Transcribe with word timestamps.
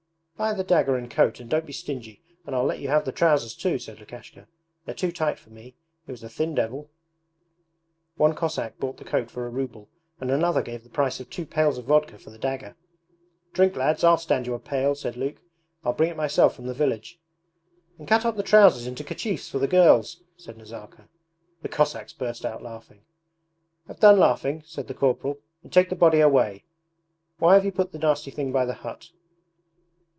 'Buy 0.37 0.53
the 0.55 0.63
dagger 0.63 0.95
and 0.95 1.07
coat 1.07 1.39
and 1.39 1.47
don't 1.47 1.67
be 1.67 1.71
stingy, 1.71 2.19
and 2.47 2.55
I'll 2.55 2.65
let 2.65 2.79
you 2.79 2.87
have 2.87 3.05
the 3.05 3.11
trousers 3.11 3.53
too,' 3.53 3.77
said 3.77 3.99
Lukashka. 3.99 4.47
'They're 4.85 4.95
too 4.95 5.11
tight 5.11 5.37
for 5.37 5.51
me; 5.51 5.75
he 6.07 6.11
was 6.11 6.23
a 6.23 6.29
thin 6.29 6.55
devil.' 6.55 6.89
One 8.15 8.33
Cossack 8.33 8.79
bought 8.79 8.97
the 8.97 9.05
coat 9.05 9.29
for 9.29 9.45
a 9.45 9.51
ruble 9.51 9.87
and 10.19 10.31
another 10.31 10.63
gave 10.63 10.83
the 10.83 10.89
price 10.89 11.19
of 11.19 11.29
two 11.29 11.45
pails 11.45 11.77
of 11.77 11.85
vodka 11.85 12.17
for 12.17 12.31
the 12.31 12.39
dagger. 12.39 12.75
'Drink, 13.53 13.75
lads! 13.75 14.03
I'll 14.03 14.17
stand 14.17 14.47
you 14.47 14.55
a 14.55 14.59
pail!' 14.59 14.95
said 14.95 15.15
Luke. 15.15 15.43
'I'll 15.85 15.93
bring 15.93 16.09
it 16.09 16.17
myself 16.17 16.55
from 16.55 16.65
the 16.65 16.73
village.' 16.73 17.19
'And 17.99 18.07
cut 18.07 18.25
up 18.25 18.35
the 18.35 18.41
trousers 18.41 18.87
into 18.87 19.03
kerchiefs 19.03 19.47
for 19.47 19.59
the 19.59 19.67
girls!' 19.67 20.23
said 20.37 20.57
Nazarka. 20.57 21.07
The 21.61 21.69
Cossacks 21.69 22.13
burst 22.13 22.47
out 22.47 22.63
laughing. 22.63 23.01
'Have 23.85 23.99
done 23.99 24.17
laughing!' 24.17 24.63
said 24.65 24.87
the 24.87 24.95
corporal. 24.95 25.37
'And 25.61 25.71
take 25.71 25.89
the 25.89 25.95
body 25.95 26.19
away. 26.19 26.63
Why 27.37 27.53
have 27.53 27.63
you 27.63 27.71
put 27.71 27.91
the 27.91 27.99
nasty 27.99 28.31
thing 28.31 28.51
by 28.51 28.65
the 28.65 28.73
hut?' 28.81 29.11